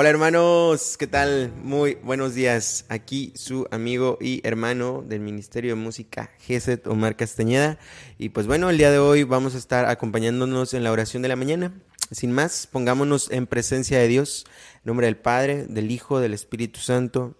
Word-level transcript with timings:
Hola 0.00 0.08
hermanos, 0.08 0.96
¿qué 0.96 1.06
tal? 1.06 1.52
Muy 1.62 1.96
buenos 1.96 2.34
días. 2.34 2.86
Aquí 2.88 3.34
su 3.36 3.66
amigo 3.70 4.16
y 4.18 4.40
hermano 4.44 5.04
del 5.06 5.20
Ministerio 5.20 5.72
de 5.72 5.82
Música, 5.82 6.30
Geset 6.38 6.86
Omar 6.86 7.16
Castañeda. 7.16 7.78
Y 8.16 8.30
pues 8.30 8.46
bueno, 8.46 8.70
el 8.70 8.78
día 8.78 8.90
de 8.90 8.98
hoy 8.98 9.24
vamos 9.24 9.54
a 9.54 9.58
estar 9.58 9.84
acompañándonos 9.84 10.72
en 10.72 10.84
la 10.84 10.90
oración 10.90 11.20
de 11.20 11.28
la 11.28 11.36
mañana. 11.36 11.74
Sin 12.10 12.32
más, 12.32 12.66
pongámonos 12.66 13.30
en 13.30 13.46
presencia 13.46 13.98
de 13.98 14.08
Dios, 14.08 14.46
nombre 14.84 15.04
del 15.04 15.18
Padre, 15.18 15.66
del 15.68 15.90
Hijo, 15.90 16.18
del 16.18 16.32
Espíritu 16.32 16.80
Santo. 16.80 17.36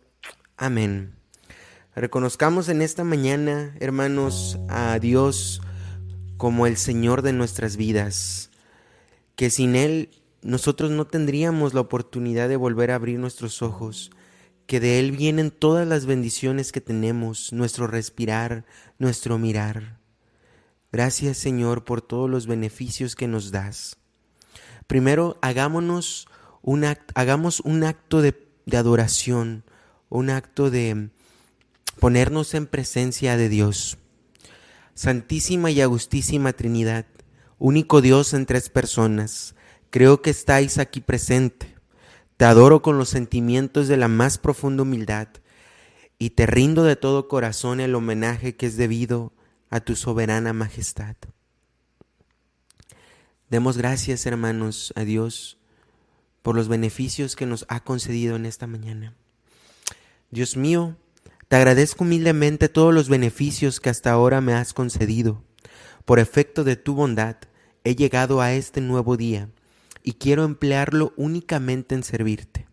Amén. 0.59 1.15
Reconozcamos 1.95 2.69
en 2.69 2.83
esta 2.83 3.05
mañana, 3.05 3.75
hermanos, 3.81 4.59
a 4.69 4.99
Dios 4.99 5.63
como 6.37 6.67
el 6.67 6.77
Señor 6.77 7.23
de 7.23 7.33
nuestras 7.33 7.79
vidas, 7.79 8.51
que 9.35 9.49
sin 9.49 9.77
Él 9.77 10.11
nosotros 10.43 10.91
no 10.91 11.07
tendríamos 11.07 11.75
la 11.75 11.81
oportunidad 11.81 12.49
de 12.49 12.57
volver 12.57 12.91
a 12.91 12.95
abrir 12.95 13.19
nuestros 13.19 13.63
ojos, 13.63 14.11
que 14.67 14.81
de 14.81 14.99
Él 14.99 15.13
vienen 15.13 15.51
todas 15.51 15.87
las 15.87 16.07
bendiciones 16.07 16.73
que 16.73 16.81
tenemos, 16.81 17.53
nuestro 17.53 17.87
respirar, 17.87 18.65
nuestro 18.99 19.39
mirar. 19.39 19.99
Gracias 20.93 21.39
Señor 21.39 21.85
por 21.85 22.03
todos 22.03 22.31
los 22.31 22.47
beneficios 22.47 23.17
que 23.17 23.29
nos 23.29 23.51
das. 23.51 23.97
Primero, 24.87 25.39
hagámonos 25.43 26.27
un 26.63 26.85
hagamos 27.15 27.61
un 27.61 27.85
acto 27.85 28.23
de, 28.23 28.49
de 28.67 28.77
adoración, 28.77 29.65
un 30.09 30.31
acto 30.31 30.71
de 30.71 31.11
ponernos 32.01 32.55
en 32.55 32.67
presencia 32.67 33.37
de 33.37 33.49
Dios. 33.49 33.99
Santísima 34.95 35.71
y 35.71 35.81
Agustísima 35.81 36.53
Trinidad, 36.53 37.07
único 37.59 38.01
Dios 38.01 38.35
en 38.35 38.47
tres 38.47 38.69
personas, 38.69 39.55
Creo 39.91 40.23
que 40.23 40.31
estáis 40.31 40.79
aquí 40.79 41.01
presente. 41.01 41.75
Te 42.37 42.45
adoro 42.45 42.81
con 42.81 42.97
los 42.97 43.09
sentimientos 43.09 43.89
de 43.89 43.97
la 43.97 44.07
más 44.07 44.39
profunda 44.39 44.85
humildad 44.85 45.29
y 46.17 46.31
te 46.31 46.47
rindo 46.47 46.85
de 46.85 46.95
todo 46.95 47.27
corazón 47.27 47.81
el 47.81 47.97
homenaje 47.97 48.55
que 48.55 48.67
es 48.67 48.77
debido 48.77 49.33
a 49.69 49.81
tu 49.81 49.97
soberana 49.97 50.53
majestad. 50.53 51.17
Demos 53.51 53.77
gracias, 53.77 54.27
hermanos, 54.27 54.93
a 54.95 55.03
Dios 55.03 55.59
por 56.43 56.55
los 56.55 56.69
beneficios 56.69 57.35
que 57.35 57.47
nos 57.47 57.67
ha 57.69 57.81
concedido 57.81 58.37
en 58.37 58.47
esta 58.47 58.69
mañana. 58.69 59.15
Dios 60.31 60.57
mío, 60.57 60.97
te 61.49 61.57
agradezco 61.57 62.05
humildemente 62.05 62.69
todos 62.69 62.95
los 62.95 63.09
beneficios 63.09 63.81
que 63.81 63.91
hasta 63.91 64.13
ahora 64.13 64.41
me 64.41 64.55
has 64.55 64.73
concedido. 64.73 65.43
Por 66.05 66.21
efecto 66.21 66.63
de 66.63 66.77
tu 66.77 66.95
bondad, 66.95 67.37
he 67.83 67.97
llegado 67.97 68.41
a 68.41 68.53
este 68.53 68.81
nuevo 68.81 69.17
día 69.17 69.49
y 70.03 70.15
quiero 70.15 70.45
emplearlo 70.45 71.13
únicamente 71.17 71.95
en 71.95 72.03
servirte. 72.03 72.67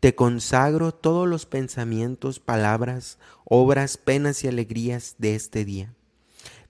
Te 0.00 0.14
consagro 0.14 0.92
todos 0.92 1.26
los 1.26 1.44
pensamientos, 1.46 2.38
palabras, 2.38 3.18
obras, 3.44 3.96
penas 3.96 4.44
y 4.44 4.48
alegrías 4.48 5.16
de 5.18 5.34
este 5.34 5.64
día. 5.64 5.94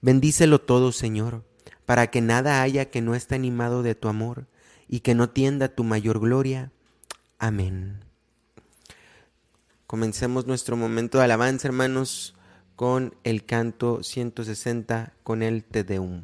Bendícelo 0.01 0.59
todo, 0.61 0.91
Señor, 0.91 1.43
para 1.85 2.07
que 2.07 2.21
nada 2.21 2.61
haya 2.61 2.89
que 2.89 3.01
no 3.01 3.13
esté 3.13 3.35
animado 3.35 3.83
de 3.83 3.95
tu 3.95 4.07
amor 4.07 4.47
y 4.87 5.01
que 5.01 5.13
no 5.13 5.29
tienda 5.29 5.67
tu 5.67 5.83
mayor 5.83 6.19
gloria. 6.19 6.71
Amén. 7.37 8.03
Comencemos 9.85 10.47
nuestro 10.47 10.75
momento 10.75 11.17
de 11.17 11.25
alabanza, 11.25 11.67
hermanos, 11.67 12.35
con 12.75 13.15
el 13.23 13.45
canto 13.45 14.03
160, 14.03 15.13
con 15.23 15.43
el 15.43 15.63
Te 15.63 15.83
Deum. 15.83 16.23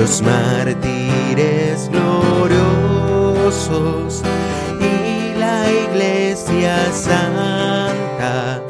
los 0.00 0.22
mártires 0.22 1.90
gloriosos 1.90 2.52
y 4.80 5.34
la 5.38 5.70
iglesia 5.70 6.90
santa 6.90 8.69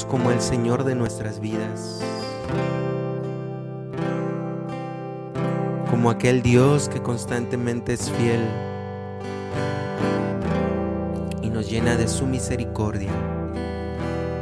como 0.00 0.30
el 0.30 0.40
Señor 0.40 0.84
de 0.84 0.94
nuestras 0.94 1.38
vidas. 1.38 2.00
Como 5.90 6.08
aquel 6.08 6.40
Dios 6.40 6.88
que 6.88 7.02
constantemente 7.02 7.92
es 7.92 8.10
fiel 8.10 8.40
y 11.42 11.50
nos 11.50 11.70
llena 11.70 11.96
de 11.96 12.08
su 12.08 12.26
misericordia 12.26 13.10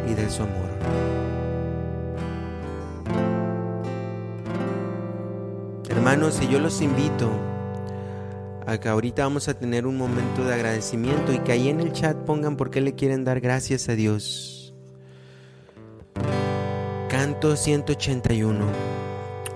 y 0.09 0.15
de 0.15 0.31
su 0.31 0.45
amor. 0.45 0.71
Hermanos, 5.89 6.41
y 6.41 6.47
yo 6.47 6.61
los 6.61 6.81
invito 6.81 7.29
Acá 8.71 8.93
ahorita 8.93 9.25
vamos 9.25 9.49
a 9.49 9.55
tener 9.55 9.85
un 9.85 9.97
momento 9.97 10.45
de 10.45 10.55
agradecimiento 10.55 11.33
y 11.33 11.41
que 11.41 11.51
ahí 11.51 11.69
en 11.69 11.81
el 11.81 11.93
chat 11.93 12.17
pongan 12.19 12.57
por 12.57 12.71
qué 12.71 12.81
le 12.81 12.95
quieren 12.95 13.25
dar 13.25 13.41
gracias 13.41 13.89
a 13.89 13.97
Dios. 13.97 14.50
Canto 17.23 17.55
181. 17.55 18.65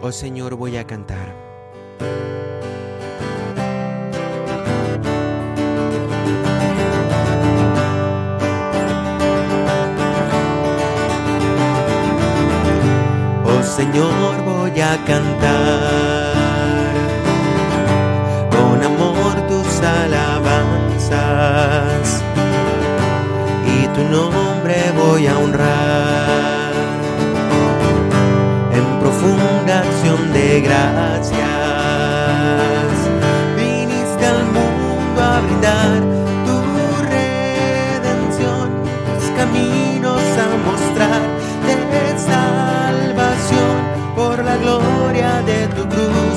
Oh 0.03 0.13
Señor, 0.13 0.55
voy 0.55 0.77
a 0.77 0.87
cantar. 0.87 1.35
Oh 13.47 13.63
Señor, 13.63 14.45
voy 14.45 14.81
a 14.83 15.03
cantar 15.07 16.35
alabanzas 20.07 22.23
y 23.67 23.87
tu 23.95 24.03
nombre 24.11 24.93
voy 24.99 25.27
a 25.27 25.39
honrar 25.39 26.24
profunda 29.25 29.81
acción 29.81 30.33
de 30.33 30.61
gracias. 30.61 31.39
Viniste 33.57 34.27
al 34.27 34.45
mundo 34.57 35.23
a 35.23 35.41
brindar 35.41 36.01
tu 36.47 36.57
redención, 37.17 38.69
tus 39.17 39.31
caminos 39.39 40.23
a 40.45 40.49
mostrar 40.69 41.23
de 41.67 42.19
salvación 42.19 43.77
por 44.15 44.45
la 44.45 44.57
gloria 44.59 45.41
de 45.43 45.69
tu 45.69 45.89
cruz 45.89 46.37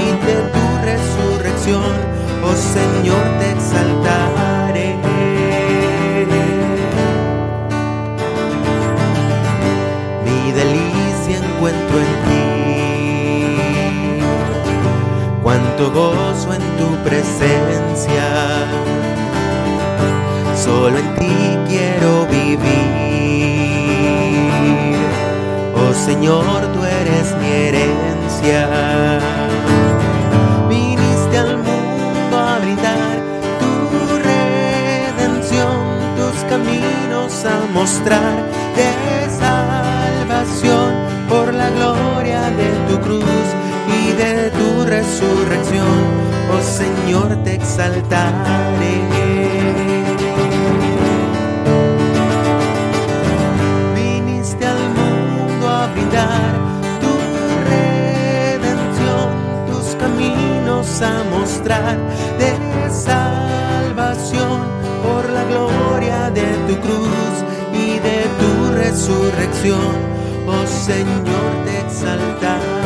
y 0.00 0.04
de 0.26 0.36
tu 0.54 0.64
resurrección 0.84 1.92
oh 2.44 2.54
Señor, 2.54 3.24
te 3.40 3.50
exaltaré. 3.50 4.57
Gozo 15.86 16.52
en 16.52 16.62
tu 16.76 16.88
presencia. 17.04 18.26
Solo 20.56 20.98
en 20.98 21.14
ti 21.14 21.58
quiero 21.68 22.26
vivir. 22.26 22.58
Oh 25.74 25.94
Señor, 25.94 26.72
tú 26.72 26.84
eres 26.84 27.34
mi 27.40 27.48
herencia. 27.48 28.68
a 37.44 37.60
mostrar 37.72 38.34
de 38.74 39.30
salvación 39.30 40.94
por 41.28 41.54
la 41.54 41.70
gloria 41.70 42.50
de 42.50 42.68
tu 42.88 43.00
cruz 43.00 43.46
y 43.86 44.12
de 44.12 44.47
tu 44.47 44.47
resurrección. 44.88 45.86
Oh 46.52 46.62
Señor, 46.62 47.36
te 47.44 47.54
exaltaré. 47.54 48.94
Viniste 53.94 54.66
al 54.66 54.82
mundo 54.98 55.68
a 55.68 55.86
brindar 55.92 56.52
tu 57.02 57.12
redención, 57.70 59.28
tus 59.68 59.94
caminos 59.96 61.02
a 61.02 61.22
mostrar 61.36 61.96
de 62.38 62.50
salvación 62.90 64.58
por 65.02 65.28
la 65.30 65.44
gloria 65.44 66.30
de 66.30 66.46
tu 66.66 66.80
cruz 66.80 67.18
resurrección, 68.88 69.94
oh 70.46 70.66
Señor, 70.66 71.64
te 71.64 71.78
exaltaré. 71.80 72.77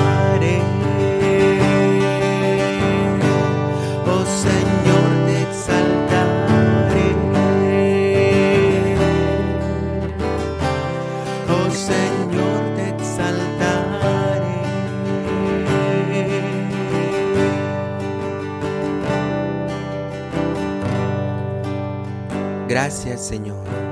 Gracias, 22.93 23.23
Señor 23.23 23.83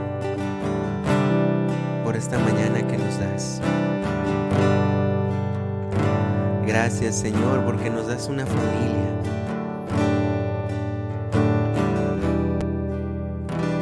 esta 2.20 2.38
mañana 2.38 2.86
que 2.86 2.98
nos 2.98 3.18
das. 3.18 3.62
Gracias 6.66 7.16
Señor 7.16 7.64
porque 7.64 7.88
nos 7.88 8.08
das 8.08 8.28
una 8.28 8.44
familia. 8.44 9.08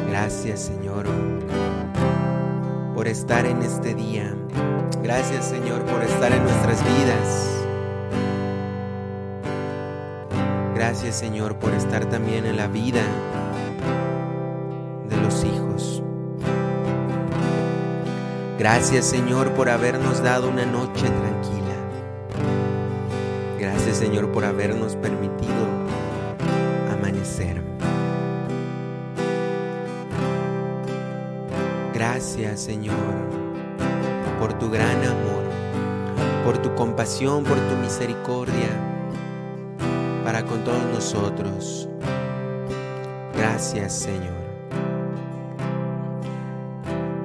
Gracias 0.09 0.61
Señor 0.61 1.05
por 2.95 3.09
estar 3.09 3.45
en 3.45 3.61
este 3.61 3.93
día. 3.93 4.33
Gracias 5.03 5.43
Señor 5.43 5.83
por 5.83 6.01
estar 6.01 6.31
en 6.31 6.41
nuestras 6.41 6.81
vidas. 6.81 7.65
Gracias 10.75 11.15
Señor 11.17 11.59
por 11.59 11.73
estar 11.73 12.05
también 12.05 12.45
en 12.45 12.55
la 12.55 12.67
vida 12.67 13.01
Gracias 18.59 19.05
Señor 19.05 19.53
por 19.53 19.69
habernos 19.69 20.21
dado 20.21 20.49
una 20.49 20.65
noche 20.65 21.05
tranquila. 21.05 21.75
Gracias 23.57 23.95
Señor 23.95 24.33
por 24.33 24.43
habernos 24.43 24.97
permitido 24.97 25.53
amanecer. 26.91 27.61
Gracias 31.93 32.59
Señor 32.59 32.97
por 34.41 34.51
tu 34.59 34.69
gran 34.69 35.05
amor, 35.05 35.45
por 36.43 36.57
tu 36.57 36.75
compasión, 36.75 37.45
por 37.45 37.57
tu 37.57 37.75
misericordia 37.77 38.67
para 40.25 40.43
con 40.43 40.65
todos 40.65 40.83
nosotros. 40.93 41.87
Gracias 43.37 43.93
Señor. 43.93 44.37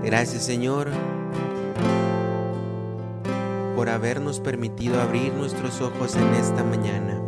Gracias 0.04 0.44
Señor 0.44 0.90
por 3.74 3.88
habernos 3.88 4.40
permitido 4.40 5.00
abrir 5.00 5.32
nuestros 5.32 5.80
ojos 5.80 6.16
en 6.16 6.34
esta 6.34 6.62
mañana 6.64 7.20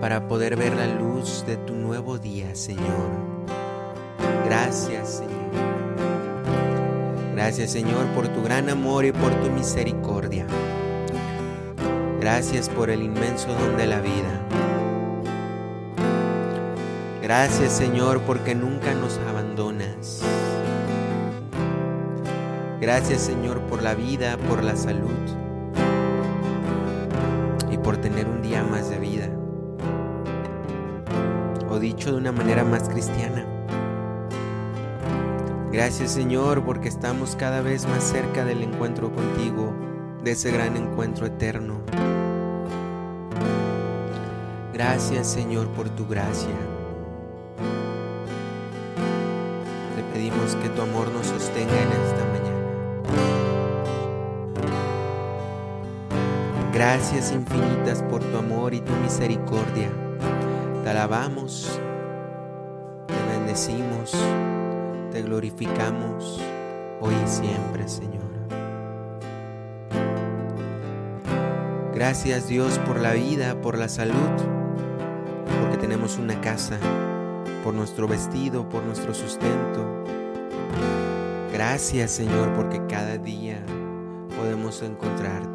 para 0.00 0.28
poder 0.28 0.56
ver 0.56 0.76
la 0.76 0.86
luz 0.86 1.44
de 1.46 1.56
tu 1.56 1.74
nuevo 1.74 2.18
día, 2.18 2.54
Señor. 2.54 3.10
Gracias, 4.44 5.18
Señor. 5.18 5.38
Gracias 7.38 7.70
Señor 7.70 8.04
por 8.16 8.26
tu 8.26 8.42
gran 8.42 8.68
amor 8.68 9.04
y 9.04 9.12
por 9.12 9.32
tu 9.40 9.48
misericordia. 9.48 10.44
Gracias 12.20 12.68
por 12.68 12.90
el 12.90 13.00
inmenso 13.00 13.46
don 13.54 13.76
de 13.76 13.86
la 13.86 14.00
vida. 14.00 14.44
Gracias 17.22 17.72
Señor 17.72 18.20
porque 18.22 18.56
nunca 18.56 18.92
nos 18.92 19.18
abandonas. 19.18 20.20
Gracias 22.90 23.20
Señor 23.20 23.60
por 23.64 23.82
la 23.82 23.94
vida, 23.94 24.38
por 24.48 24.64
la 24.64 24.74
salud 24.74 25.10
y 27.70 27.76
por 27.76 27.98
tener 27.98 28.26
un 28.26 28.40
día 28.40 28.62
más 28.62 28.88
de 28.88 28.98
vida. 28.98 29.28
O 31.68 31.78
dicho 31.78 32.10
de 32.10 32.16
una 32.16 32.32
manera 32.32 32.64
más 32.64 32.88
cristiana. 32.88 33.44
Gracias 35.70 36.12
Señor 36.12 36.64
porque 36.64 36.88
estamos 36.88 37.36
cada 37.36 37.60
vez 37.60 37.86
más 37.86 38.02
cerca 38.02 38.46
del 38.46 38.62
encuentro 38.62 39.12
contigo, 39.12 39.74
de 40.24 40.30
ese 40.30 40.50
gran 40.50 40.74
encuentro 40.78 41.26
eterno. 41.26 41.82
Gracias 44.72 45.26
Señor 45.26 45.68
por 45.72 45.90
tu 45.90 46.08
gracia. 46.08 46.56
Te 49.94 50.02
pedimos 50.14 50.54
que 50.54 50.70
tu 50.70 50.80
amor 50.80 51.12
nos 51.12 51.26
sostenga 51.26 51.82
en 51.82 51.92
esta 51.92 52.27
Gracias 56.78 57.32
infinitas 57.32 58.04
por 58.04 58.22
tu 58.22 58.38
amor 58.38 58.72
y 58.72 58.80
tu 58.80 58.92
misericordia. 59.02 59.90
Te 60.84 60.90
alabamos, 60.90 61.68
te 63.08 63.14
bendecimos 63.32 64.14
te 65.10 65.22
glorificamos 65.22 66.40
hoy 67.00 67.14
y 67.14 67.28
siempre, 67.28 67.88
Señor. 67.88 68.28
Gracias 71.92 72.46
Dios 72.46 72.78
por 72.86 73.00
la 73.00 73.14
vida, 73.14 73.60
por 73.60 73.76
la 73.76 73.88
salud, 73.88 74.14
porque 75.60 75.78
tenemos 75.78 76.16
una 76.16 76.40
casa, 76.40 76.78
por 77.64 77.74
nuestro 77.74 78.06
vestido, 78.06 78.68
por 78.68 78.84
nuestro 78.84 79.14
sustento. 79.14 80.04
Gracias 81.52 82.12
Señor 82.12 82.54
porque 82.54 82.80
cada 82.86 83.18
día 83.18 83.60
podemos 84.36 84.80
encontrarte. 84.82 85.47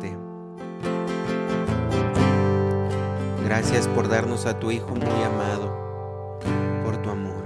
Gracias 3.56 3.88
por 3.88 4.10
darnos 4.10 4.48
a 4.48 4.58
tu 4.58 4.72
Hijo 4.72 4.96
muy 4.96 5.24
amado, 5.24 6.40
por 6.84 6.98
tu 7.04 7.12
amor 7.12 7.44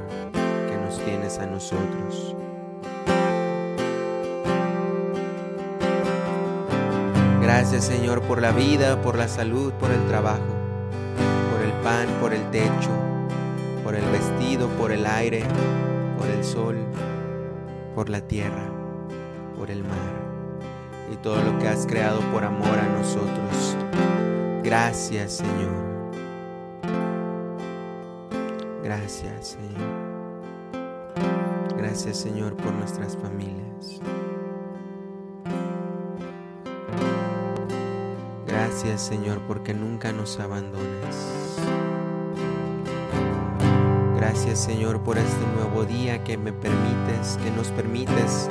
tienes 1.03 1.37
a 1.37 1.45
nosotros. 1.45 2.33
Gracias 7.41 7.83
Señor 7.83 8.21
por 8.21 8.41
la 8.41 8.53
vida, 8.53 9.01
por 9.01 9.17
la 9.17 9.27
salud, 9.27 9.73
por 9.73 9.91
el 9.91 10.01
trabajo, 10.07 10.39
por 11.51 11.61
el 11.61 11.73
pan, 11.83 12.07
por 12.21 12.33
el 12.33 12.49
techo, 12.51 12.89
por 13.83 13.93
el 13.93 14.05
vestido, 14.05 14.69
por 14.69 14.93
el 14.93 15.05
aire, 15.05 15.43
por 16.17 16.27
el 16.27 16.41
sol, 16.41 16.77
por 17.93 18.07
la 18.07 18.21
tierra, 18.21 18.63
por 19.57 19.69
el 19.69 19.83
mar 19.83 20.15
y 21.11 21.17
todo 21.17 21.43
lo 21.43 21.59
que 21.59 21.67
has 21.67 21.85
creado 21.85 22.21
por 22.31 22.45
amor 22.45 22.79
a 22.79 22.97
nosotros. 22.97 23.75
Gracias 24.63 25.33
Señor. 25.33 25.96
Gracias 28.87 29.57
Señor. 29.59 29.89
Gracias 31.77 32.15
Señor 32.15 32.55
por 32.55 32.71
nuestras 32.71 33.17
familias. 33.17 33.99
Gracias 38.47 39.01
Señor 39.01 39.41
porque 39.45 39.73
nunca 39.73 40.13
nos 40.13 40.39
abandonas. 40.39 41.57
Gracias 44.15 44.57
Señor 44.57 45.01
por 45.01 45.17
este 45.17 45.45
nuevo 45.57 45.83
día 45.83 46.23
que 46.23 46.37
me 46.37 46.53
permites, 46.53 47.37
que 47.43 47.51
nos 47.51 47.67
permites 47.71 48.47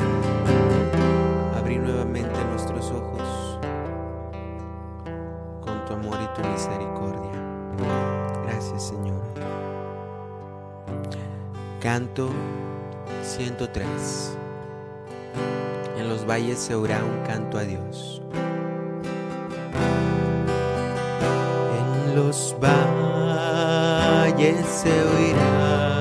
abrir 1.57 1.81
nuevamente 1.81 2.39
103. 13.59 14.37
En 15.99 16.09
los 16.09 16.27
valles 16.27 16.59
se 16.59 16.75
oirá 16.75 17.03
un 17.03 17.25
canto 17.27 17.57
a 17.59 17.63
Dios. 17.63 18.21
En 21.79 22.17
los 22.17 22.55
valles 22.61 23.77
se 24.67 24.91
oirá 24.91 25.96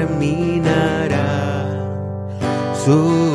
terminará. 0.00 1.66
Su 2.84 3.29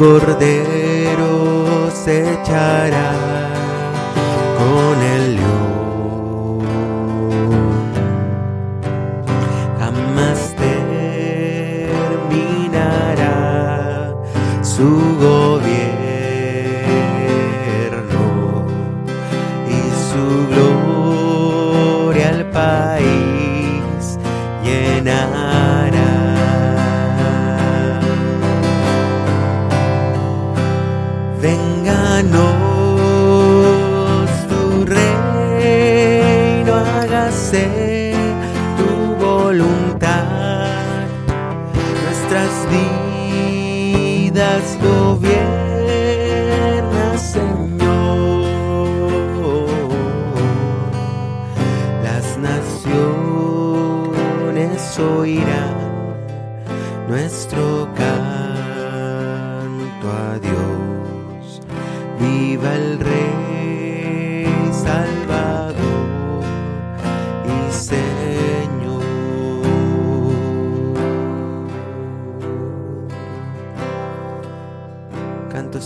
cordero 0.00 1.90
se 1.92 2.32
echará 2.32 3.59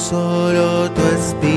solo 0.02 0.90
tu 0.90 1.02
espíritu 1.16 1.51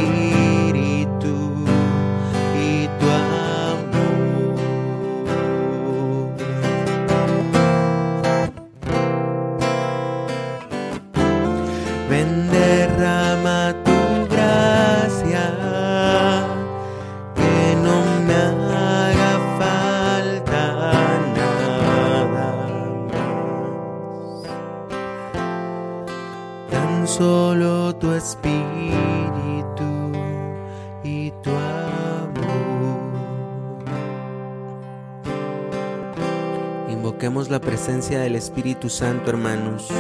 Espíritu 38.38 38.89
Santo, 38.89 39.30
hermanos 39.30 39.91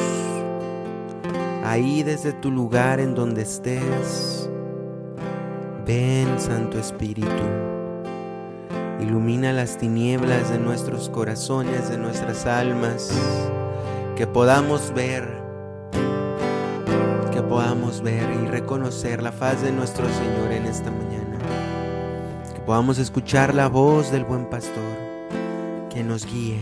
ahí 1.65 2.03
desde 2.03 2.31
tu 2.31 2.51
lugar 2.51 2.99
en 2.99 3.15
donde 3.15 3.41
estés. 3.41 4.49
Ven, 5.85 6.39
Santo 6.39 6.79
Espíritu. 6.79 7.29
Ilumina 9.01 9.51
las 9.51 9.77
tinieblas 9.77 10.49
de 10.49 10.57
nuestros 10.57 11.09
corazones, 11.09 11.89
de 11.89 11.97
nuestras 11.97 12.45
almas, 12.45 13.11
que 14.15 14.25
podamos 14.25 14.93
ver, 14.93 15.27
que 17.31 17.41
podamos 17.41 18.01
ver 18.01 18.27
y 18.41 18.47
reconocer 18.47 19.21
la 19.21 19.31
faz 19.31 19.61
de 19.61 19.71
nuestro 19.71 20.05
Señor 20.07 20.51
en 20.51 20.65
esta 20.65 20.89
mañana. 20.91 21.37
Que 22.53 22.61
podamos 22.61 22.99
escuchar 22.99 23.53
la 23.53 23.67
voz 23.67 24.11
del 24.11 24.23
buen 24.23 24.49
pastor 24.49 24.83
que 25.93 26.03
nos 26.03 26.25
guíe. 26.25 26.59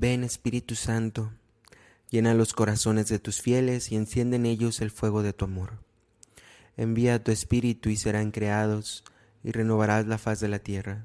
Ven 0.00 0.24
Espíritu 0.24 0.76
Santo, 0.76 1.30
llena 2.08 2.32
los 2.32 2.54
corazones 2.54 3.08
de 3.08 3.18
tus 3.18 3.42
fieles 3.42 3.92
y 3.92 3.96
enciende 3.96 4.36
en 4.36 4.46
ellos 4.46 4.80
el 4.80 4.90
fuego 4.90 5.22
de 5.22 5.34
tu 5.34 5.44
amor. 5.44 5.74
Envía 6.78 7.22
tu 7.22 7.32
Espíritu 7.32 7.90
y 7.90 7.96
serán 7.96 8.30
creados 8.30 9.04
y 9.44 9.52
renovarás 9.52 10.06
la 10.06 10.16
faz 10.16 10.40
de 10.40 10.48
la 10.48 10.58
tierra. 10.58 11.04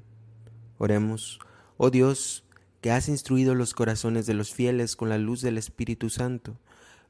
Oremos, 0.78 1.40
oh 1.76 1.90
Dios, 1.90 2.44
que 2.80 2.90
has 2.90 3.10
instruido 3.10 3.54
los 3.54 3.74
corazones 3.74 4.24
de 4.24 4.32
los 4.32 4.54
fieles 4.54 4.96
con 4.96 5.10
la 5.10 5.18
luz 5.18 5.42
del 5.42 5.58
Espíritu 5.58 6.08
Santo. 6.08 6.58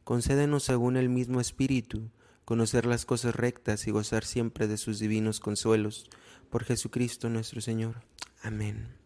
Concédenos 0.02 0.64
según 0.64 0.96
el 0.96 1.08
mismo 1.08 1.40
Espíritu 1.40 2.10
conocer 2.44 2.84
las 2.84 3.06
cosas 3.06 3.36
rectas 3.36 3.86
y 3.86 3.92
gozar 3.92 4.24
siempre 4.24 4.66
de 4.66 4.76
sus 4.76 4.98
divinos 4.98 5.38
consuelos. 5.38 6.10
Por 6.50 6.64
Jesucristo 6.64 7.28
nuestro 7.28 7.60
Señor. 7.60 8.02
Amén. 8.42 9.05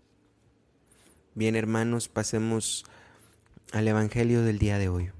Bien, 1.36 1.54
hermanos, 1.54 2.08
pasemos 2.08 2.84
al 3.70 3.86
Evangelio 3.86 4.42
del 4.42 4.58
día 4.58 4.78
de 4.78 4.88
hoy. 4.88 5.12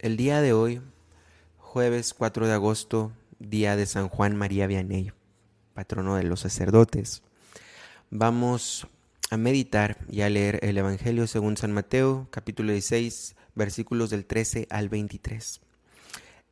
El 0.00 0.16
día 0.16 0.40
de 0.40 0.52
hoy, 0.52 0.82
jueves 1.58 2.14
4 2.14 2.48
de 2.48 2.52
agosto, 2.52 3.12
día 3.38 3.76
de 3.76 3.86
San 3.86 4.08
Juan 4.08 4.34
María 4.34 4.66
Vianney, 4.66 5.12
patrono 5.72 6.16
de 6.16 6.24
los 6.24 6.40
sacerdotes, 6.40 7.22
vamos 8.10 8.88
a 9.30 9.36
meditar 9.36 9.98
y 10.10 10.22
a 10.22 10.30
leer 10.30 10.58
el 10.64 10.78
Evangelio 10.78 11.28
según 11.28 11.56
San 11.56 11.70
Mateo, 11.70 12.26
capítulo 12.32 12.72
16, 12.72 13.36
versículos 13.54 14.10
del 14.10 14.26
13 14.26 14.66
al 14.68 14.88
23. 14.88 15.60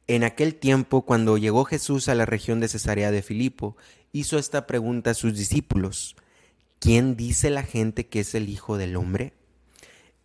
En 0.09 0.23
aquel 0.23 0.55
tiempo, 0.55 1.03
cuando 1.03 1.37
llegó 1.37 1.65
Jesús 1.65 2.09
a 2.09 2.15
la 2.15 2.27
región 2.27 2.61
de 2.61 2.69
Cesarea 2.69 3.11
de 3.11 3.23
Filipo, 3.23 3.77
hizo 4.13 4.39
esta 4.39 4.67
pregunta 4.67 5.11
a 5.11 5.15
sus 5.15 5.37
discípulos, 5.37 6.15
¿quién 6.79 7.17
dice 7.17 7.51
la 7.51 7.65
gente 7.65 8.07
que 8.07 8.21
es 8.21 8.35
el 8.37 8.49
Hijo 8.49 8.79
del 8.79 8.95
Hombre? 8.95 9.33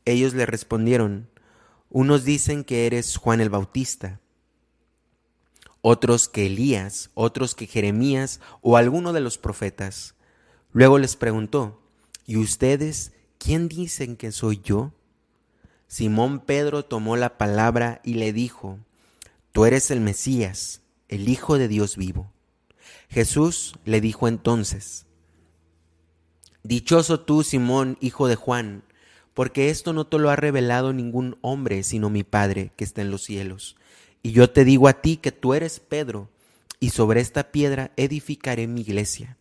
Ellos 0.05 0.35
le 0.35 0.45
respondieron, 0.45 1.29
unos 1.89 2.23
dicen 2.23 2.63
que 2.63 2.85
eres 2.85 3.17
Juan 3.17 3.41
el 3.41 3.49
Bautista, 3.49 4.19
otros 5.81 6.29
que 6.29 6.45
Elías, 6.45 7.09
otros 7.15 7.55
que 7.55 7.65
Jeremías 7.65 8.39
o 8.61 8.77
alguno 8.77 9.13
de 9.13 9.19
los 9.19 9.39
profetas. 9.39 10.13
Luego 10.73 10.99
les 10.99 11.15
preguntó, 11.15 11.81
¿y 12.27 12.37
ustedes 12.37 13.13
quién 13.39 13.67
dicen 13.67 14.15
que 14.15 14.31
soy 14.31 14.61
yo? 14.63 14.93
Simón 15.87 16.39
Pedro 16.39 16.85
tomó 16.85 17.17
la 17.17 17.37
palabra 17.39 17.99
y 18.03 18.13
le 18.13 18.31
dijo, 18.31 18.79
Tú 19.51 19.65
eres 19.65 19.91
el 19.91 19.99
Mesías, 19.99 20.81
el 21.09 21.27
Hijo 21.27 21.57
de 21.57 21.67
Dios 21.67 21.97
vivo. 21.97 22.31
Jesús 23.09 23.75
le 23.83 23.99
dijo 23.99 24.27
entonces, 24.27 25.05
Dichoso 26.63 27.19
tú, 27.19 27.43
Simón, 27.43 27.97
hijo 28.01 28.27
de 28.27 28.35
Juan, 28.35 28.83
porque 29.33 29.69
esto 29.69 29.93
no 29.93 30.05
te 30.05 30.19
lo 30.19 30.29
ha 30.29 30.35
revelado 30.35 30.93
ningún 30.93 31.37
hombre, 31.41 31.83
sino 31.83 32.09
mi 32.09 32.23
Padre 32.23 32.71
que 32.75 32.83
está 32.83 33.01
en 33.01 33.11
los 33.11 33.23
cielos. 33.23 33.75
Y 34.21 34.31
yo 34.31 34.49
te 34.49 34.63
digo 34.63 34.87
a 34.87 35.01
ti 35.01 35.17
que 35.17 35.31
tú 35.31 35.53
eres 35.53 35.79
Pedro, 35.79 36.29
y 36.79 36.91
sobre 36.91 37.19
esta 37.19 37.51
piedra 37.51 37.91
edificaré 37.97 38.67
mi 38.67 38.81
iglesia, 38.81 39.37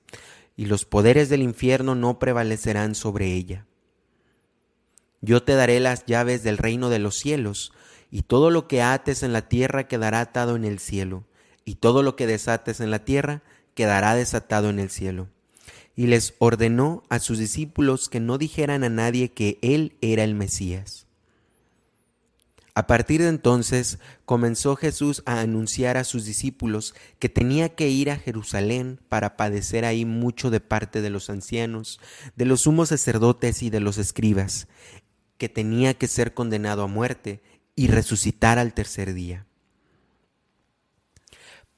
y 0.57 0.67
los 0.67 0.85
poderes 0.85 1.29
del 1.29 1.43
infierno 1.43 1.95
no 1.95 2.19
prevalecerán 2.19 2.95
sobre 2.95 3.35
ella. 3.35 3.67
Yo 5.21 5.43
te 5.43 5.55
daré 5.55 5.81
las 5.81 6.07
llaves 6.07 6.43
del 6.43 6.59
reino 6.59 6.89
de 6.89 6.99
los 6.99 7.17
cielos, 7.17 7.73
y 8.11 8.23
todo 8.23 8.51
lo 8.51 8.67
que 8.67 8.83
ates 8.83 9.23
en 9.23 9.33
la 9.33 9.49
tierra 9.49 9.87
quedará 9.87 10.21
atado 10.21 10.57
en 10.57 10.65
el 10.65 10.79
cielo, 10.79 11.25
y 11.65 11.77
todo 11.77 12.03
lo 12.03 12.17
que 12.17 12.27
desates 12.27 12.81
en 12.81 12.91
la 12.91 13.05
tierra 13.05 13.43
quedará 13.75 14.15
desatado 14.15 14.71
en 14.71 14.79
el 14.79 14.91
cielo. 14.91 15.29
Y 15.97 16.07
les 16.07 16.35
ordenó 16.39 17.03
a 17.09 17.19
sus 17.19 17.39
discípulos 17.39 18.09
que 18.09 18.21
no 18.21 18.39
dijeran 18.39 18.85
a 18.85 18.89
nadie 18.89 19.31
que 19.31 19.59
él 19.63 19.97
era 20.01 20.25
el 20.25 20.35
Mesías. 20.35 21.07
A 22.75 22.87
partir 22.87 23.21
de 23.21 23.29
entonces 23.29 23.99
comenzó 24.25 24.77
Jesús 24.77 25.23
a 25.27 25.41
anunciar 25.41 25.97
a 25.97 26.05
sus 26.05 26.25
discípulos 26.25 26.95
que 27.19 27.29
tenía 27.29 27.75
que 27.75 27.89
ir 27.89 28.11
a 28.11 28.17
Jerusalén 28.17 29.01
para 29.09 29.37
padecer 29.37 29.85
ahí 29.85 30.05
mucho 30.05 30.51
de 30.51 30.61
parte 30.61 31.03
de 31.03 31.11
los 31.11 31.31
ancianos, 31.31 32.01
de 32.37 32.45
los 32.45 32.63
sumos 32.63 32.91
sacerdotes 32.91 33.63
y 33.63 33.71
de 33.71 33.81
los 33.81 33.99
escribas, 33.99 34.69
que 35.37 35.49
tenía 35.49 35.95
que 35.95 36.07
ser 36.07 36.33
condenado 36.33 36.83
a 36.83 36.87
muerte 36.87 37.43
y 37.81 37.87
resucitar 37.87 38.59
al 38.59 38.75
tercer 38.75 39.15
día. 39.15 39.47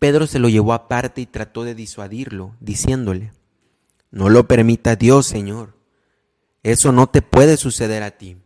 Pedro 0.00 0.26
se 0.26 0.40
lo 0.40 0.48
llevó 0.48 0.72
aparte 0.72 1.20
y 1.20 1.26
trató 1.26 1.62
de 1.62 1.76
disuadirlo, 1.76 2.56
diciéndole, 2.58 3.30
No 4.10 4.28
lo 4.28 4.48
permita 4.48 4.96
Dios, 4.96 5.26
Señor, 5.26 5.76
eso 6.64 6.90
no 6.90 7.06
te 7.08 7.22
puede 7.22 7.56
suceder 7.56 8.02
a 8.02 8.10
ti. 8.10 8.36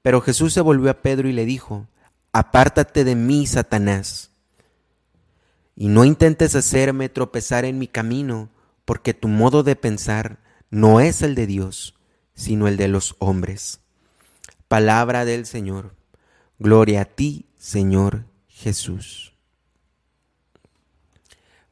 Pero 0.00 0.22
Jesús 0.22 0.54
se 0.54 0.62
volvió 0.62 0.90
a 0.90 1.02
Pedro 1.02 1.28
y 1.28 1.34
le 1.34 1.44
dijo, 1.44 1.86
Apártate 2.32 3.04
de 3.04 3.14
mí, 3.14 3.46
Satanás, 3.46 4.30
y 5.76 5.88
no 5.88 6.06
intentes 6.06 6.54
hacerme 6.54 7.10
tropezar 7.10 7.66
en 7.66 7.78
mi 7.78 7.88
camino, 7.88 8.48
porque 8.86 9.12
tu 9.12 9.28
modo 9.28 9.62
de 9.64 9.76
pensar 9.76 10.38
no 10.70 11.00
es 11.00 11.20
el 11.20 11.34
de 11.34 11.46
Dios, 11.46 11.94
sino 12.32 12.68
el 12.68 12.78
de 12.78 12.88
los 12.88 13.16
hombres. 13.18 13.80
Palabra 14.66 15.26
del 15.26 15.44
Señor. 15.44 15.99
Gloria 16.60 17.00
a 17.00 17.04
ti, 17.06 17.46
Señor 17.56 18.26
Jesús. 18.46 19.32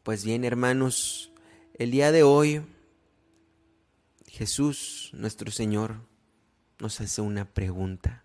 Pues 0.03 0.24
bien, 0.24 0.46
hermanos, 0.46 1.31
el 1.74 1.90
día 1.90 2.11
de 2.11 2.22
hoy 2.22 2.64
Jesús, 4.29 5.11
nuestro 5.12 5.51
Señor, 5.51 5.96
nos 6.79 7.03
hace 7.03 7.20
una 7.20 7.44
pregunta. 7.44 8.22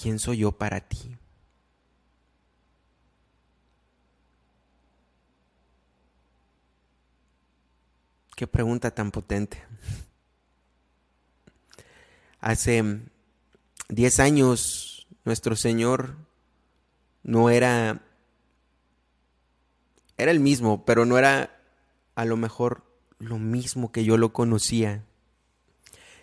¿Quién 0.00 0.20
soy 0.20 0.38
yo 0.38 0.52
para 0.52 0.80
ti? 0.80 1.16
Qué 8.36 8.46
pregunta 8.46 8.92
tan 8.94 9.10
potente. 9.10 9.60
Hace 12.40 13.00
diez 13.92 14.20
años 14.20 15.06
nuestro 15.24 15.54
Señor 15.54 16.16
no 17.22 17.50
era, 17.50 18.02
era 20.16 20.30
el 20.30 20.40
mismo, 20.40 20.84
pero 20.84 21.04
no 21.04 21.18
era 21.18 21.60
a 22.14 22.24
lo 22.24 22.36
mejor 22.36 22.84
lo 23.18 23.38
mismo 23.38 23.92
que 23.92 24.04
yo 24.04 24.16
lo 24.16 24.32
conocía. 24.32 25.04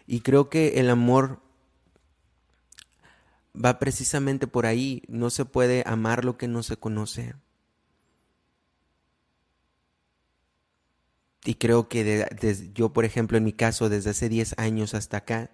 Y 0.08 0.22
creo 0.22 0.50
que 0.50 0.80
el 0.80 0.90
amor 0.90 1.40
va 3.54 3.78
precisamente 3.78 4.48
por 4.48 4.66
ahí. 4.66 5.04
No 5.08 5.30
se 5.30 5.46
puede 5.46 5.84
amar 5.86 6.26
lo 6.26 6.38
que 6.38 6.48
no 6.48 6.64
se 6.64 6.78
conoce. 6.78 7.36
Y 11.46 11.56
creo 11.56 11.88
que 11.88 12.28
yo, 12.74 12.92
por 12.92 13.06
ejemplo, 13.06 13.38
en 13.38 13.44
mi 13.44 13.54
caso, 13.54 13.88
desde 13.88 14.10
hace 14.10 14.28
10 14.28 14.56
años 14.58 14.94
hasta 14.94 15.18
acá, 15.18 15.52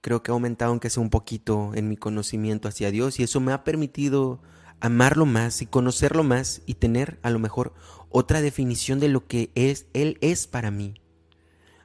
creo 0.00 0.22
que 0.22 0.30
ha 0.30 0.34
aumentado 0.34 0.70
aunque 0.70 0.90
sea 0.90 1.02
un 1.02 1.10
poquito 1.10 1.72
en 1.74 1.88
mi 1.88 1.96
conocimiento 1.96 2.68
hacia 2.68 2.90
Dios 2.90 3.20
y 3.20 3.22
eso 3.22 3.40
me 3.40 3.52
ha 3.52 3.64
permitido 3.64 4.40
amarlo 4.80 5.26
más 5.26 5.62
y 5.62 5.66
conocerlo 5.66 6.24
más 6.24 6.62
y 6.66 6.74
tener 6.74 7.18
a 7.22 7.30
lo 7.30 7.38
mejor 7.38 7.74
otra 8.08 8.40
definición 8.40 8.98
de 8.98 9.08
lo 9.08 9.26
que 9.26 9.50
es 9.54 9.86
él 9.92 10.18
es 10.20 10.46
para 10.46 10.70
mí. 10.70 10.94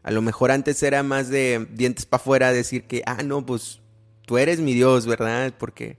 A 0.01 0.11
lo 0.11 0.21
mejor 0.21 0.51
antes 0.51 0.81
era 0.83 1.03
más 1.03 1.29
de 1.29 1.67
dientes 1.71 2.05
para 2.05 2.21
afuera 2.21 2.51
decir 2.51 2.85
que 2.85 3.03
ah 3.05 3.23
no, 3.23 3.45
pues 3.45 3.81
tú 4.25 4.37
eres 4.37 4.59
mi 4.59 4.73
Dios, 4.73 5.05
¿verdad? 5.07 5.53
Porque 5.57 5.97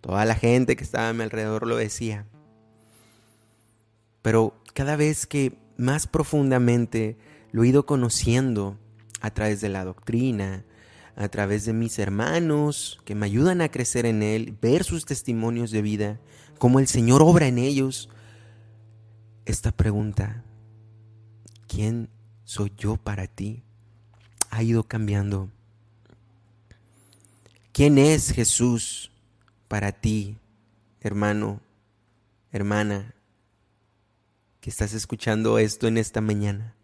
toda 0.00 0.24
la 0.24 0.34
gente 0.34 0.76
que 0.76 0.84
estaba 0.84 1.08
a 1.08 1.12
mi 1.12 1.22
alrededor 1.22 1.66
lo 1.66 1.76
decía. 1.76 2.26
Pero 4.22 4.54
cada 4.74 4.96
vez 4.96 5.26
que 5.26 5.58
más 5.76 6.06
profundamente 6.06 7.18
lo 7.50 7.64
he 7.64 7.68
ido 7.68 7.86
conociendo 7.86 8.78
a 9.20 9.30
través 9.32 9.60
de 9.60 9.68
la 9.68 9.84
doctrina, 9.84 10.64
a 11.18 11.28
través 11.28 11.64
de 11.64 11.72
mis 11.72 11.98
hermanos 11.98 13.00
que 13.04 13.16
me 13.16 13.26
ayudan 13.26 13.60
a 13.60 13.70
crecer 13.70 14.06
en 14.06 14.22
Él, 14.22 14.56
ver 14.62 14.84
sus 14.84 15.04
testimonios 15.04 15.72
de 15.72 15.82
vida, 15.82 16.20
cómo 16.58 16.78
el 16.78 16.86
Señor 16.86 17.22
obra 17.22 17.48
en 17.48 17.58
ellos. 17.58 18.08
Esta 19.44 19.72
pregunta, 19.72 20.44
¿quién 21.66 22.08
soy 22.44 22.72
yo 22.78 22.96
para 22.96 23.26
ti? 23.26 23.64
Ha 24.50 24.62
ido 24.62 24.84
cambiando. 24.84 25.50
¿Quién 27.72 27.98
es 27.98 28.30
Jesús 28.30 29.10
para 29.66 29.90
ti, 29.90 30.36
hermano, 31.00 31.60
hermana, 32.52 33.12
que 34.60 34.70
estás 34.70 34.92
escuchando 34.92 35.58
esto 35.58 35.88
en 35.88 35.98
esta 35.98 36.20
mañana? 36.20 36.76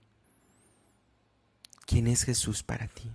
¿Quién 1.86 2.08
es 2.08 2.24
Jesús 2.24 2.64
para 2.64 2.88
ti? 2.88 3.12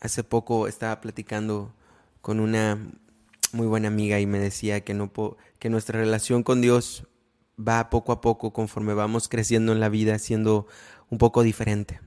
Hace 0.00 0.22
poco 0.24 0.68
estaba 0.68 1.00
platicando 1.00 1.74
con 2.20 2.40
una 2.40 2.78
muy 3.52 3.66
buena 3.66 3.88
amiga 3.88 4.20
y 4.20 4.26
me 4.26 4.38
decía 4.38 4.84
que, 4.84 4.94
no 4.94 5.10
que 5.58 5.70
nuestra 5.70 5.98
relación 5.98 6.42
con 6.42 6.60
Dios 6.60 7.06
va 7.58 7.90
poco 7.90 8.12
a 8.12 8.20
poco 8.20 8.52
conforme 8.52 8.94
vamos 8.94 9.28
creciendo 9.28 9.72
en 9.72 9.80
la 9.80 9.88
vida 9.88 10.18
siendo 10.18 10.66
un 11.10 11.18
poco 11.18 11.42
diferente. 11.42 12.00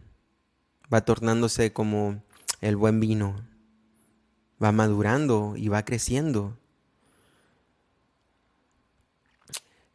Va 0.94 1.02
tornándose 1.02 1.74
como 1.74 2.24
el 2.62 2.76
buen 2.76 3.00
vino. 3.00 3.36
Va 4.64 4.72
madurando 4.72 5.56
y 5.58 5.68
va 5.68 5.84
creciendo. 5.84 6.58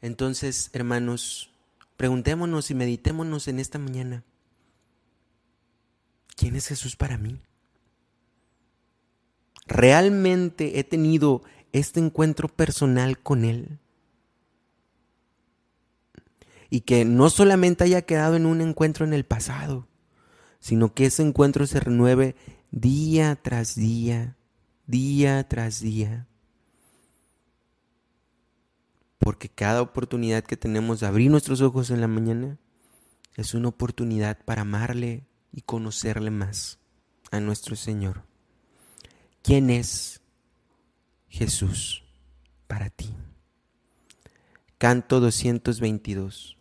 Entonces, 0.02 0.70
hermanos, 0.72 1.50
preguntémonos 1.96 2.70
y 2.70 2.74
meditémonos 2.74 3.48
en 3.48 3.58
esta 3.58 3.78
mañana. 3.78 4.24
¿Quién 6.36 6.56
es 6.56 6.66
Jesús 6.66 6.96
para 6.96 7.16
mí? 7.16 7.40
Realmente 9.66 10.78
he 10.78 10.84
tenido 10.84 11.42
este 11.72 12.00
encuentro 12.00 12.48
personal 12.48 13.18
con 13.18 13.44
Él. 13.44 13.78
Y 16.70 16.80
que 16.80 17.04
no 17.04 17.30
solamente 17.30 17.84
haya 17.84 18.02
quedado 18.02 18.36
en 18.36 18.46
un 18.46 18.60
encuentro 18.60 19.04
en 19.04 19.12
el 19.12 19.24
pasado, 19.24 19.86
sino 20.58 20.94
que 20.94 21.06
ese 21.06 21.22
encuentro 21.22 21.66
se 21.66 21.80
renueve 21.80 22.34
día 22.70 23.38
tras 23.40 23.76
día, 23.76 24.36
día 24.86 25.46
tras 25.48 25.80
día. 25.80 26.26
Porque 29.18 29.48
cada 29.48 29.82
oportunidad 29.82 30.44
que 30.44 30.56
tenemos 30.56 31.00
de 31.00 31.06
abrir 31.06 31.30
nuestros 31.30 31.60
ojos 31.60 31.90
en 31.90 32.00
la 32.00 32.08
mañana 32.08 32.58
es 33.36 33.54
una 33.54 33.68
oportunidad 33.68 34.38
para 34.44 34.62
amarle 34.62 35.26
y 35.52 35.62
conocerle 35.62 36.30
más 36.30 36.78
a 37.30 37.40
nuestro 37.40 37.76
Señor. 37.76 38.24
¿Quién 39.46 39.70
es 39.70 40.20
Jesús 41.28 42.02
para 42.66 42.90
ti? 42.90 43.14
Canto 44.76 45.20
222. 45.20 46.56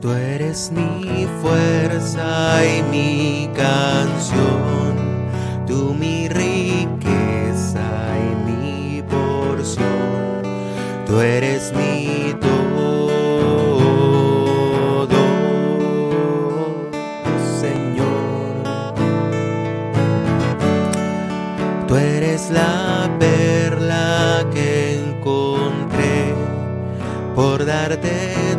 Tú 0.00 0.10
eres 0.10 0.72
mi 0.72 1.24
fuerza 1.40 2.66
y 2.66 2.82
mi 2.82 3.48
canción, 3.54 4.96
tú 5.68 5.94
mi 5.94 6.28
riqueza 6.28 6.69
porción, 9.80 10.42
tú 11.06 11.20
eres 11.20 11.72
mi 11.72 12.34
todo, 12.40 13.08
Señor. 17.60 18.06
Tú 21.86 21.96
eres 21.96 22.50
la 22.50 23.10
perla 23.18 24.44
que 24.52 25.00
encontré 25.00 26.34
por 27.34 27.64
darte 27.64 28.56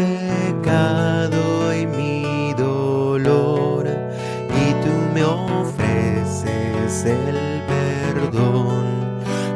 pecado 0.00 1.74
y 1.74 1.86
mi 1.86 2.54
dolor 2.54 3.86
y 4.48 4.72
tú 4.82 4.92
me 5.14 5.22
ofreces 5.24 7.04
el 7.04 7.62
perdón. 7.72 8.84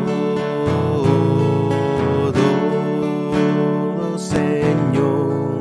Señor. 4.18 5.60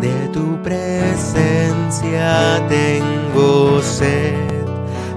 De 0.00 0.28
tu 0.32 0.60
presencia 0.62 2.28
tengo 2.68 3.80
sed, 3.80 4.66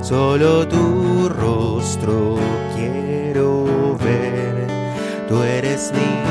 solo 0.02 0.68
tu 0.68 1.30
rostro 1.30 2.53
Tú 5.74 6.23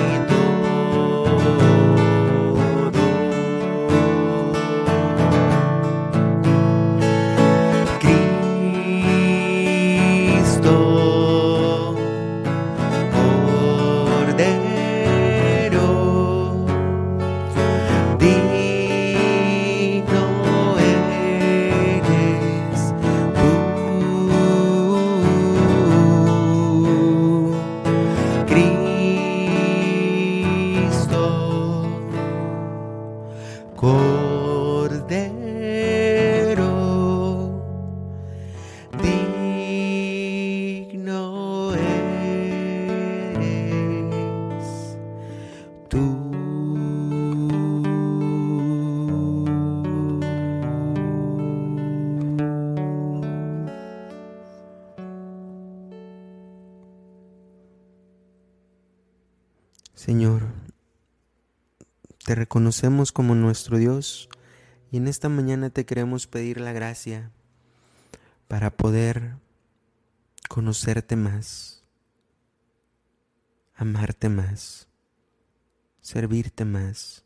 te 62.32 62.36
reconocemos 62.36 63.12
como 63.12 63.34
nuestro 63.34 63.76
Dios 63.76 64.30
y 64.90 64.96
en 64.96 65.06
esta 65.06 65.28
mañana 65.28 65.68
te 65.68 65.84
queremos 65.84 66.26
pedir 66.26 66.62
la 66.62 66.72
gracia 66.72 67.30
para 68.48 68.70
poder 68.70 69.34
conocerte 70.48 71.14
más, 71.14 71.84
amarte 73.74 74.30
más, 74.30 74.88
servirte 76.00 76.64
más. 76.64 77.22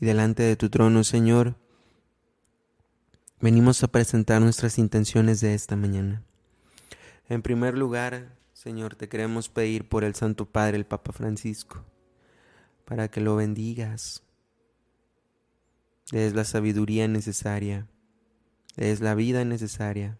Y 0.00 0.06
delante 0.06 0.42
de 0.42 0.56
tu 0.56 0.70
trono, 0.70 1.04
Señor, 1.04 1.54
venimos 3.40 3.82
a 3.82 3.88
presentar 3.88 4.40
nuestras 4.42 4.78
intenciones 4.78 5.40
de 5.40 5.54
esta 5.54 5.76
mañana. 5.76 6.22
En 7.28 7.42
primer 7.42 7.76
lugar, 7.76 8.36
Señor, 8.52 8.96
te 8.96 9.08
queremos 9.08 9.48
pedir 9.48 9.88
por 9.88 10.02
el 10.04 10.14
Santo 10.14 10.46
Padre, 10.46 10.76
el 10.76 10.86
Papa 10.86 11.12
Francisco, 11.12 11.84
para 12.84 13.08
que 13.08 13.20
lo 13.20 13.36
bendigas, 13.36 14.22
des 16.10 16.34
la 16.34 16.44
sabiduría 16.44 17.06
necesaria, 17.06 17.86
des 18.76 19.00
la 19.00 19.14
vida 19.14 19.44
necesaria 19.44 20.18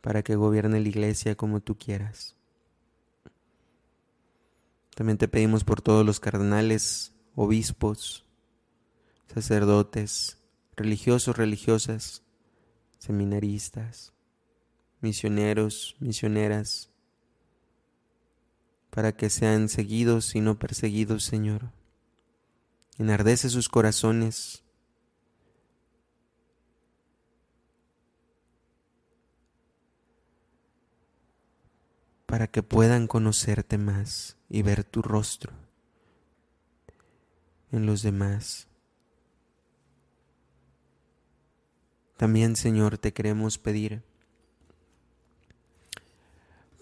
para 0.00 0.22
que 0.22 0.36
gobierne 0.36 0.80
la 0.80 0.88
iglesia 0.88 1.34
como 1.34 1.60
tú 1.60 1.76
quieras. 1.76 2.34
También 4.94 5.18
te 5.18 5.28
pedimos 5.28 5.64
por 5.64 5.80
todos 5.80 6.04
los 6.04 6.18
cardenales, 6.18 7.12
obispos, 7.34 8.24
sacerdotes, 9.32 10.37
religiosos, 10.78 11.36
religiosas, 11.36 12.22
seminaristas, 12.98 14.12
misioneros, 15.00 15.96
misioneras, 16.00 16.90
para 18.90 19.12
que 19.12 19.28
sean 19.28 19.68
seguidos 19.68 20.34
y 20.34 20.40
no 20.40 20.58
perseguidos, 20.58 21.24
Señor. 21.24 21.72
Enardece 22.96 23.50
sus 23.50 23.68
corazones. 23.68 24.64
para 32.26 32.46
que 32.46 32.62
puedan 32.62 33.06
conocerte 33.06 33.78
más 33.78 34.36
y 34.50 34.60
ver 34.60 34.84
tu 34.84 35.00
rostro 35.00 35.54
en 37.72 37.86
los 37.86 38.02
demás. 38.02 38.67
También, 42.18 42.56
Señor, 42.56 42.98
te 42.98 43.12
queremos 43.12 43.58
pedir 43.58 44.02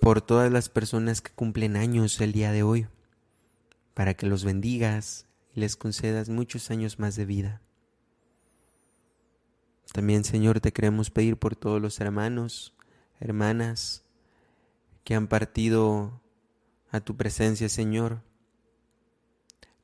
por 0.01 0.22
todas 0.22 0.51
las 0.51 0.70
personas 0.70 1.20
que 1.20 1.31
cumplen 1.31 1.77
años 1.77 2.18
el 2.22 2.33
día 2.33 2.53
de 2.53 2.62
hoy, 2.62 2.87
para 3.92 4.14
que 4.14 4.25
los 4.25 4.44
bendigas 4.44 5.27
y 5.55 5.61
les 5.61 5.77
concedas 5.77 6.31
muchos 6.31 6.70
años 6.70 6.99
más 6.99 7.16
de 7.16 7.27
vida. 7.27 7.61
También, 9.92 10.25
Señor, 10.25 10.61
te 10.61 10.72
queremos 10.72 11.11
pedir 11.11 11.37
por 11.37 11.55
todos 11.55 11.83
los 11.83 12.01
hermanos, 12.01 12.72
hermanas 13.20 14.05
que 15.05 15.14
han 15.14 15.29
partido 15.29 16.22
a 16.90 17.01
tu 17.01 17.14
presencia, 17.14 17.68
Señor. 17.68 18.22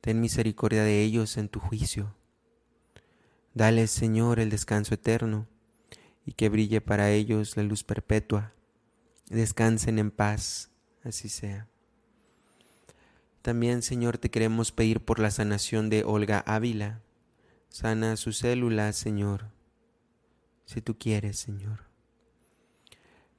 Ten 0.01 0.19
misericordia 0.19 0.83
de 0.83 1.03
ellos 1.03 1.37
en 1.37 1.47
tu 1.47 1.59
juicio. 1.59 2.15
Dale, 3.53 3.87
Señor, 3.87 4.39
el 4.39 4.49
descanso 4.49 4.95
eterno 4.95 5.47
y 6.25 6.33
que 6.33 6.49
brille 6.49 6.81
para 6.81 7.11
ellos 7.11 7.57
la 7.57 7.63
luz 7.63 7.83
perpetua. 7.83 8.53
Descansen 9.29 9.99
en 9.99 10.11
paz, 10.11 10.71
así 11.03 11.29
sea. 11.29 11.67
También, 13.41 13.81
Señor, 13.81 14.17
te 14.17 14.31
queremos 14.31 14.71
pedir 14.71 15.01
por 15.01 15.19
la 15.19 15.31
sanación 15.31 15.89
de 15.89 16.03
Olga 16.03 16.39
Ávila. 16.39 17.01
Sana 17.69 18.15
sus 18.15 18.37
células, 18.37 18.95
Señor 18.95 19.53
si 20.65 20.81
tú 20.81 20.97
quieres, 20.97 21.37
Señor. 21.37 21.83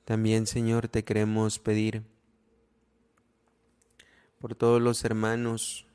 También, 0.05 0.46
Señor, 0.46 0.88
te 0.88 1.05
queremos 1.05 1.59
pedir 1.59 2.05
por 4.38 4.55
todos 4.55 4.81
los 4.81 5.05
hermanos 5.05 5.87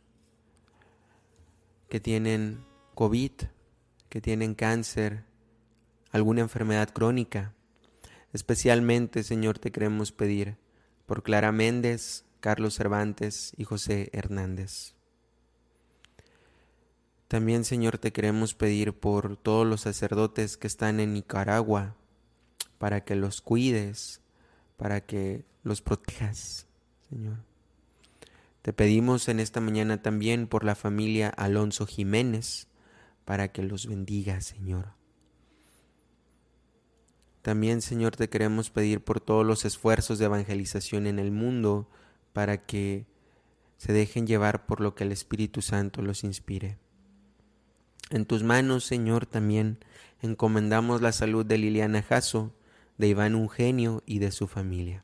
que 1.90 2.00
tienen 2.00 2.66
COVID, 2.96 3.32
que 4.10 4.22
tienen 4.22 4.56
cáncer, 4.56 5.24
alguna 6.12 6.42
enfermedad 6.42 6.90
crónica. 6.90 7.54
Especialmente, 8.34 9.24
Señor, 9.24 9.60
te 9.60 9.72
queremos 9.72 10.12
pedir 10.12 10.58
por 11.06 11.24
Clara 11.24 11.52
Méndez, 11.52 12.26
Carlos 12.40 12.76
Cervantes 12.76 13.54
y 13.58 13.64
José 13.64 14.10
Hernández. 14.14 14.94
También, 17.28 17.64
Señor, 17.64 18.00
te 18.00 18.12
queremos 18.12 18.56
pedir 18.56 18.94
por 18.94 19.38
todos 19.38 19.66
los 19.66 19.82
sacerdotes 19.82 20.58
que 20.58 20.68
están 20.68 21.00
en 21.00 21.14
Nicaragua, 21.14 21.96
para 22.80 23.04
que 23.04 23.16
los 23.16 23.42
cuides, 23.42 24.22
para 24.78 25.02
que 25.02 25.46
los 25.64 25.82
protejas, 25.82 26.66
Señor. 27.10 27.38
Te 28.62 28.74
pedimos 28.74 29.30
en 29.30 29.40
esta 29.40 29.62
mañana 29.62 30.02
también 30.02 30.48
por 30.48 30.64
la 30.64 30.76
familia 30.76 31.30
Alonso 31.30 31.86
Jiménez, 31.86 32.68
para 33.30 33.52
que 33.52 33.62
los 33.62 33.86
bendiga, 33.86 34.42
Señor. 34.42 34.96
También, 37.44 37.84
Señor, 37.84 38.16
te 38.16 38.28
queremos 38.28 38.72
pedir 38.72 39.04
por 39.04 39.22
todos 39.22 39.46
los 39.46 39.66
esfuerzos 39.66 40.18
de 40.18 40.26
evangelización 40.26 41.06
en 41.06 41.20
el 41.20 41.30
mundo, 41.30 41.88
para 42.34 42.66
que 42.66 43.06
se 43.78 43.94
dejen 43.94 44.26
llevar 44.26 44.66
por 44.66 44.82
lo 44.82 44.96
que 44.96 45.04
el 45.04 45.12
Espíritu 45.12 45.62
Santo 45.62 46.02
los 46.02 46.24
inspire. 46.24 46.80
En 48.10 48.26
tus 48.26 48.42
manos, 48.42 48.84
Señor, 48.86 49.28
también 49.28 49.78
encomendamos 50.24 51.04
la 51.04 51.12
salud 51.12 51.46
de 51.46 51.60
Liliana 51.60 52.02
Jasso, 52.02 52.52
de 52.98 53.10
Iván 53.10 53.34
Eugenio 53.34 54.02
y 54.08 54.18
de 54.18 54.32
su 54.32 54.48
familia. 54.48 55.04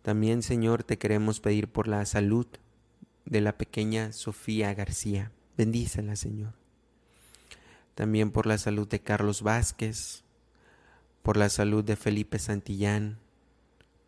También, 0.00 0.40
Señor, 0.40 0.84
te 0.84 0.96
queremos 0.96 1.38
pedir 1.38 1.68
por 1.68 1.86
la 1.86 2.06
salud 2.06 2.46
de 3.26 3.42
la 3.42 3.58
pequeña 3.58 4.12
Sofía 4.12 4.72
García. 4.72 5.32
Bendícela, 5.56 6.16
Señor. 6.16 6.52
También 7.94 8.30
por 8.30 8.46
la 8.46 8.58
salud 8.58 8.86
de 8.86 9.00
Carlos 9.00 9.42
Vázquez, 9.42 10.22
por 11.22 11.36
la 11.36 11.48
salud 11.48 11.82
de 11.82 11.96
Felipe 11.96 12.38
Santillán, 12.38 13.18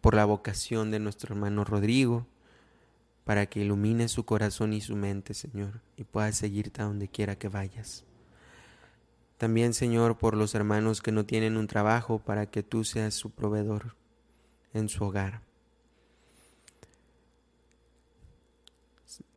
por 0.01 0.15
la 0.15 0.25
vocación 0.25 0.91
de 0.91 1.01
nuestro 1.01 1.35
hermano 1.35 1.65
Rodrigo, 1.65 2.27
para 3.25 3.47
que 3.47 3.61
ilumine 3.61 4.09
su 4.09 4.25
corazón 4.25 4.73
y 4.73 4.81
su 4.81 4.97
mente, 4.97 5.35
Señor, 5.35 5.81
y 5.97 6.05
pueda 6.05 6.33
seguirte 6.33 6.83
a 6.83 6.85
donde 6.85 7.09
quiera 7.09 7.37
que 7.37 7.49
vayas. 7.49 8.05
También, 9.39 9.73
Señor, 9.73 10.19
por 10.19 10.37
los 10.37 10.55
hermanos 10.55 11.01
que 11.01 11.13
no 11.13 11.25
tienen 11.25 11.57
un 11.57 11.67
trabajo, 11.67 12.19
para 12.19 12.47
que 12.47 12.63
tú 12.63 12.85
seas 12.85 13.15
su 13.15 13.31
proveedor 13.31 13.97
en 14.75 14.89
su 14.89 15.05
hogar. 15.05 15.48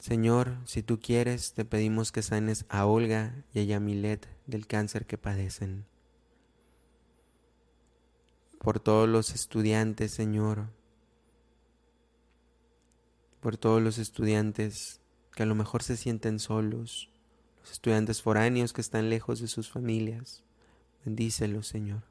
Señor, 0.02 0.58
si 0.66 0.82
tú 0.82 1.00
quieres, 1.00 1.54
te 1.54 1.64
pedimos 1.64 2.12
que 2.12 2.24
sanes 2.24 2.66
a 2.70 2.88
Olga 2.88 3.46
y 3.54 3.60
a 3.60 3.64
Yamilet 3.64 4.28
del 4.48 4.66
cáncer 4.66 5.06
que 5.06 5.20
padecen. 5.20 5.86
Por 8.58 8.80
todos 8.80 9.08
los 9.08 9.30
estudiantes, 9.30 10.12
Señor, 10.12 10.70
por 13.42 13.58
todos 13.58 13.80
los 13.80 14.00
estudiantes 14.00 15.02
que 15.36 15.44
a 15.44 15.46
lo 15.46 15.54
mejor 15.54 15.84
se 15.84 15.96
sienten 15.98 16.40
solos, 16.40 17.12
los 17.60 17.72
estudiantes 17.72 18.24
foráneos 18.24 18.74
que 18.74 18.82
están 18.82 19.12
lejos 19.12 19.40
de 19.40 19.48
sus 19.48 19.70
familias. 19.70 20.44
Bendícelos, 21.06 21.68
Señor. 21.68 22.02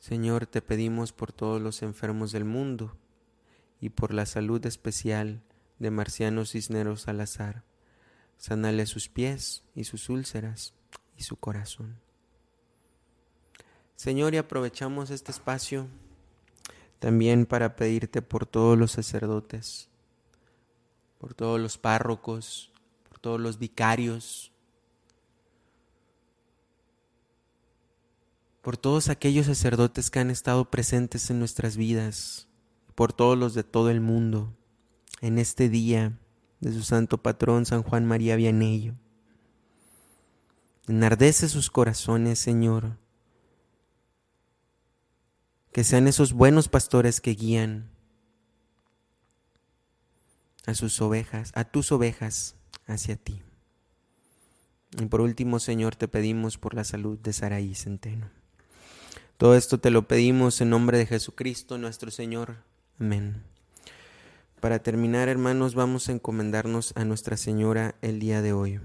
Señor, 0.00 0.46
te 0.46 0.62
pedimos 0.62 1.12
por 1.12 1.32
todos 1.32 1.62
los 1.62 1.82
enfermos 1.82 2.32
del 2.32 2.44
mundo 2.44 2.96
y 3.80 3.90
por 3.90 4.12
la 4.12 4.26
salud 4.26 4.64
especial 4.66 5.42
de 5.78 5.90
Marciano 5.90 6.44
Cisneros 6.44 7.02
Salazar. 7.02 7.64
Sanale 8.36 8.86
sus 8.86 9.08
pies 9.08 9.64
y 9.74 9.84
sus 9.84 10.08
úlceras 10.08 10.74
y 11.16 11.24
su 11.24 11.36
corazón. 11.36 11.98
Señor, 13.96 14.34
y 14.34 14.38
aprovechamos 14.38 15.10
este 15.10 15.30
espacio 15.30 15.88
también 16.98 17.46
para 17.46 17.76
pedirte 17.76 18.22
por 18.22 18.46
todos 18.46 18.78
los 18.78 18.92
sacerdotes, 18.92 19.88
por 21.18 21.34
todos 21.34 21.60
los 21.60 21.76
párrocos, 21.78 22.72
por 23.08 23.18
todos 23.18 23.40
los 23.40 23.58
vicarios, 23.58 24.52
por 28.62 28.76
todos 28.76 29.08
aquellos 29.08 29.46
sacerdotes 29.46 30.10
que 30.10 30.18
han 30.18 30.30
estado 30.30 30.70
presentes 30.70 31.30
en 31.30 31.38
nuestras 31.38 31.76
vidas, 31.76 32.49
por 32.94 33.12
todos 33.12 33.36
los 33.36 33.54
de 33.54 33.64
todo 33.64 33.90
el 33.90 34.00
mundo, 34.00 34.54
en 35.20 35.38
este 35.38 35.68
día 35.68 36.18
de 36.60 36.72
su 36.72 36.82
santo 36.82 37.18
patrón 37.18 37.66
San 37.66 37.82
Juan 37.82 38.06
María 38.06 38.36
Vianello. 38.36 38.94
Enardece 40.88 41.48
sus 41.48 41.70
corazones, 41.70 42.38
Señor, 42.38 42.96
que 45.72 45.84
sean 45.84 46.08
esos 46.08 46.32
buenos 46.32 46.68
pastores 46.68 47.20
que 47.20 47.34
guían 47.34 47.90
a 50.66 50.74
sus 50.74 51.00
ovejas, 51.00 51.52
a 51.54 51.64
tus 51.64 51.92
ovejas 51.92 52.56
hacia 52.86 53.16
ti. 53.16 53.42
Y 54.98 55.06
por 55.06 55.20
último, 55.20 55.60
Señor, 55.60 55.94
te 55.94 56.08
pedimos 56.08 56.58
por 56.58 56.74
la 56.74 56.84
salud 56.84 57.18
de 57.18 57.32
Saraí 57.32 57.74
Centeno. 57.74 58.30
Todo 59.36 59.54
esto 59.54 59.78
te 59.78 59.90
lo 59.90 60.08
pedimos 60.08 60.60
en 60.60 60.70
nombre 60.70 60.98
de 60.98 61.06
Jesucristo 61.06 61.78
nuestro 61.78 62.10
Señor. 62.10 62.56
Amén. 63.00 63.42
Para 64.60 64.82
terminar, 64.82 65.30
hermanos, 65.30 65.74
vamos 65.74 66.08
a 66.08 66.12
encomendarnos 66.12 66.92
a 66.96 67.06
Nuestra 67.06 67.38
Señora 67.38 67.94
el 68.02 68.20
día 68.20 68.42
de 68.42 68.52
hoy. 68.52 68.78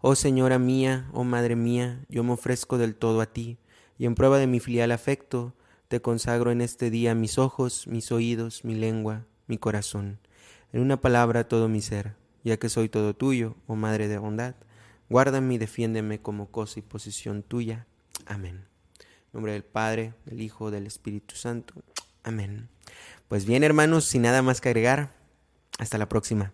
Oh 0.00 0.14
Señora 0.14 0.60
mía, 0.60 1.10
oh 1.12 1.24
Madre 1.24 1.56
mía, 1.56 2.04
yo 2.08 2.22
me 2.22 2.30
ofrezco 2.30 2.78
del 2.78 2.94
todo 2.94 3.20
a 3.20 3.26
ti 3.26 3.58
y 3.98 4.06
en 4.06 4.14
prueba 4.14 4.38
de 4.38 4.46
mi 4.46 4.60
filial 4.60 4.92
afecto, 4.92 5.54
te 5.88 6.00
consagro 6.00 6.52
en 6.52 6.60
este 6.60 6.88
día 6.88 7.16
mis 7.16 7.36
ojos, 7.36 7.88
mis 7.88 8.12
oídos, 8.12 8.64
mi 8.64 8.76
lengua, 8.76 9.26
mi 9.48 9.58
corazón, 9.58 10.20
en 10.72 10.82
una 10.82 11.00
palabra 11.00 11.48
todo 11.48 11.68
mi 11.68 11.80
ser, 11.80 12.14
ya 12.44 12.58
que 12.58 12.68
soy 12.68 12.88
todo 12.88 13.12
tuyo, 13.12 13.56
oh 13.66 13.74
Madre 13.74 14.06
de 14.06 14.18
bondad, 14.18 14.54
guárdame 15.08 15.54
y 15.54 15.58
defiéndeme 15.58 16.22
como 16.22 16.48
cosa 16.52 16.78
y 16.78 16.82
posición 16.82 17.42
tuya. 17.42 17.88
Amén. 18.24 18.68
En 19.00 19.32
nombre 19.32 19.52
del 19.52 19.64
Padre, 19.64 20.14
del 20.26 20.42
Hijo, 20.42 20.70
del 20.70 20.86
Espíritu 20.86 21.34
Santo. 21.34 21.74
Amén. 22.22 22.68
Pues 23.28 23.46
bien, 23.46 23.62
hermanos, 23.64 24.04
sin 24.04 24.22
nada 24.22 24.42
más 24.42 24.60
que 24.60 24.68
agregar, 24.68 25.10
hasta 25.78 25.98
la 25.98 26.08
próxima. 26.08 26.52